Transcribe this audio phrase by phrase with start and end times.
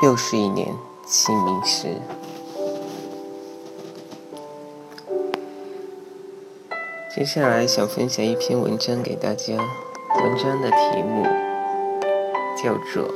[0.00, 0.72] 又是一年
[1.04, 1.96] 清明时，
[7.12, 9.56] 接下来想分享一篇文章给大家。
[10.22, 11.24] 文章的题目
[12.56, 13.08] 叫做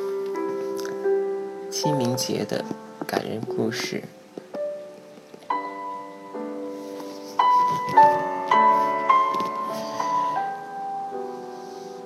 [1.70, 2.64] 《清明节的
[3.06, 4.02] 感人故事》。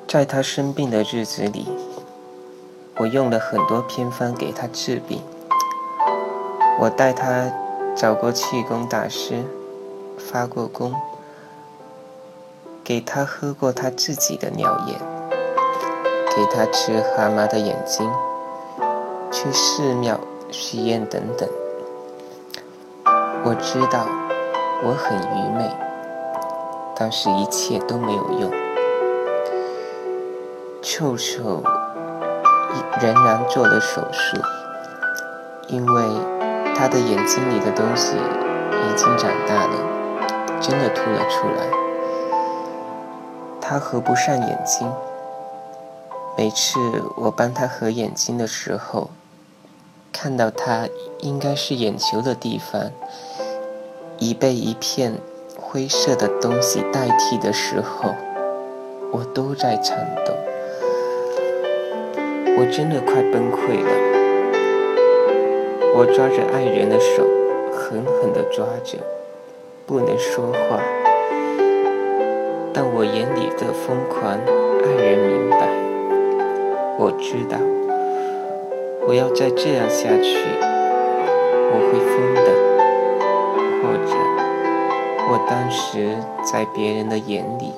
[0.06, 1.86] 在他生病的日子里。
[2.99, 5.21] 我用了很多偏方给他治病，
[6.81, 7.53] 我带他
[7.95, 9.45] 找过气功大师，
[10.17, 10.95] 发过功，
[12.82, 14.95] 给他喝过他自己的尿液，
[16.35, 18.11] 给他吃蛤蟆的眼睛，
[19.31, 20.19] 去寺庙
[20.50, 21.47] 许愿等等。
[23.44, 24.07] 我知道
[24.83, 25.71] 我很愚昧，
[26.97, 28.50] 但是一切都没有用。
[30.81, 31.63] 臭臭。
[33.00, 34.36] 仍然做了手术，
[35.69, 36.02] 因为
[36.74, 41.66] 他的眼睛里的东西已经长大了，真的凸了出来。
[43.60, 44.92] 他合不上眼睛，
[46.36, 46.78] 每次
[47.16, 49.10] 我帮他合眼睛的时候，
[50.12, 50.88] 看到他
[51.20, 52.91] 应该是眼球的地方
[54.19, 55.19] 已被一片
[55.60, 58.14] 灰色的东西代替的时候，
[59.12, 60.32] 我都在颤抖。
[62.58, 63.90] 我真的快崩溃了，
[65.94, 67.22] 我抓着爱人的手，
[67.70, 68.96] 狠狠地抓着，
[69.84, 70.80] 不能说话。
[72.72, 74.40] 但我眼里的疯狂，
[74.82, 75.68] 爱人明白。
[76.98, 77.58] 我知道，
[79.06, 82.48] 我要再这样下去，我会疯的，
[83.82, 84.16] 或者，
[85.28, 87.74] 我当时在别人的眼里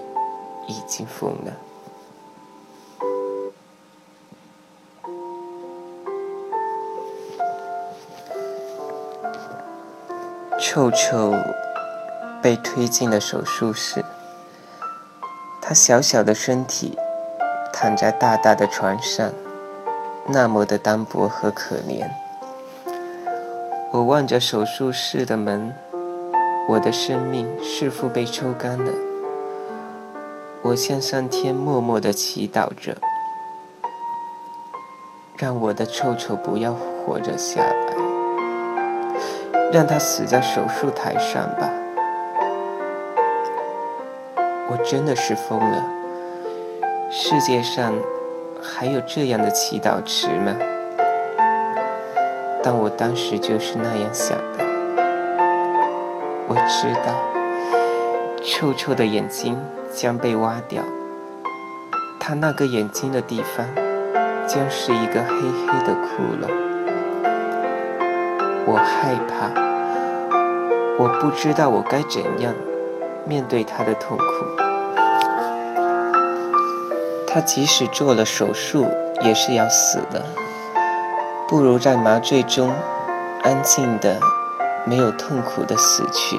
[0.68, 1.52] 已经疯了。
[10.70, 11.32] 臭臭
[12.42, 14.04] 被推进了手术室，
[15.62, 16.98] 他小小的身体
[17.72, 19.32] 躺在大大的床上，
[20.26, 22.06] 那么的单薄和可怜。
[23.92, 25.74] 我望着手术室的门，
[26.68, 28.92] 我的生命似乎被抽干了。
[30.60, 32.94] 我向上天默默的祈祷着，
[35.38, 38.07] 让我的臭臭不要活着下来。
[39.70, 41.70] 让他死在手术台上吧！
[44.70, 45.84] 我真的是疯了。
[47.10, 47.92] 世界上
[48.62, 50.54] 还有这样的祈祷池吗？
[52.62, 54.64] 但我当时就是那样想的。
[56.48, 57.14] 我知道，
[58.42, 59.58] 臭臭的眼睛
[59.92, 60.82] 将被挖掉，
[62.18, 63.66] 他那个眼睛的地方
[64.46, 65.34] 将是一个黑
[65.66, 66.67] 黑的窟窿。
[68.70, 69.48] 我害怕，
[70.98, 72.54] 我不知道我该怎样
[73.24, 74.24] 面对他的痛苦。
[77.26, 78.86] 他即使做了手术，
[79.22, 80.22] 也是要死的，
[81.48, 82.70] 不如在麻醉中
[83.42, 84.20] 安静的、
[84.84, 86.38] 没有痛苦的死去。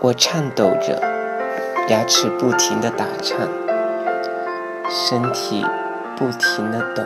[0.00, 1.00] 我颤抖着，
[1.88, 3.48] 牙齿不停的打颤，
[4.90, 5.64] 身体
[6.16, 7.04] 不停的抖，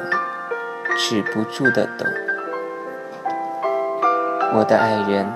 [0.96, 2.06] 止不住的抖。
[4.50, 5.26] 我的爱人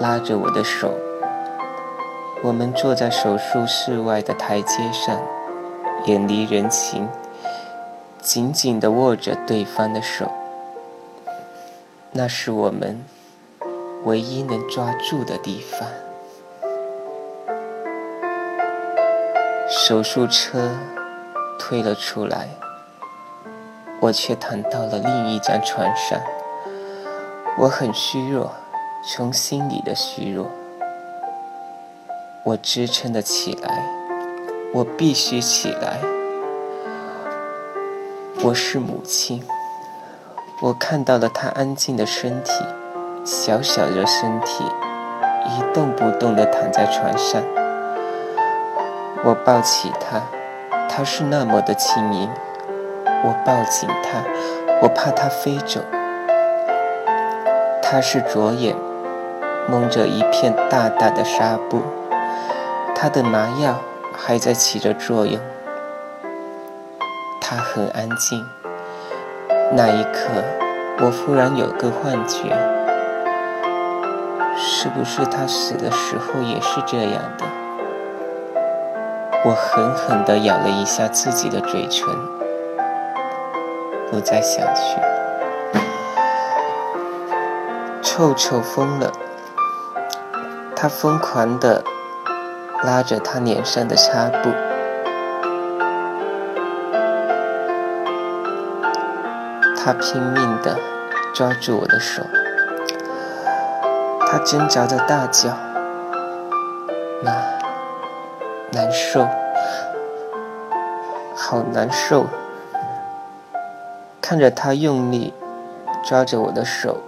[0.00, 0.92] 拉着我的手，
[2.42, 5.16] 我们坐在手术室外的台阶上，
[6.06, 7.08] 远离人群，
[8.20, 10.32] 紧紧地握着对方的手。
[12.10, 13.04] 那是我们
[14.04, 15.88] 唯一能抓住的地方。
[19.68, 20.70] 手术车
[21.60, 22.48] 推了出来，
[24.00, 26.20] 我却躺到了另一张床上。
[27.60, 28.52] 我很虚弱，
[29.02, 30.46] 从心里的虚弱。
[32.44, 33.84] 我支撑了起来，
[34.72, 35.98] 我必须起来。
[38.44, 39.42] 我是母亲，
[40.62, 42.52] 我看到了她安静的身体，
[43.24, 44.62] 小小的身体，
[45.46, 47.42] 一动不动地躺在床上。
[49.24, 50.22] 我抱起她，
[50.88, 52.30] 她是那么的轻盈。
[53.24, 54.22] 我抱紧她，
[54.80, 55.80] 我怕她飞走。
[57.90, 58.76] 他是左眼
[59.66, 61.80] 蒙着一片大大的纱布，
[62.94, 63.76] 他的麻药
[64.12, 65.40] 还在起着作用。
[67.40, 68.44] 他很安静。
[69.72, 70.28] 那一刻，
[71.00, 72.54] 我忽然有个幻觉：
[74.58, 77.46] 是不是他死的时候也是这样的？
[79.46, 82.06] 我狠狠地咬了一下自己的嘴唇，
[84.10, 85.17] 不再想去。
[88.18, 89.12] 臭臭疯了，
[90.74, 91.84] 他疯狂地
[92.82, 94.50] 拉着他脸上的纱布，
[99.76, 100.76] 他拼命地
[101.32, 102.24] 抓住我的手，
[104.26, 105.50] 他挣扎着大叫，
[107.22, 107.60] 难，
[108.72, 109.28] 难受，
[111.36, 112.26] 好难受，
[114.20, 115.32] 看着他用力
[116.04, 117.00] 抓着我的手。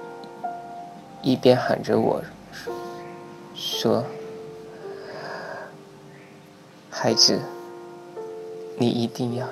[1.23, 2.23] 一边喊着我
[3.55, 4.05] 说
[6.91, 7.39] ：“孩子，
[8.79, 9.49] 你一定要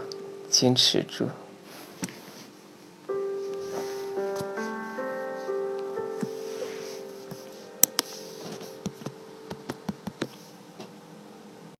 [0.50, 1.28] 坚持住。”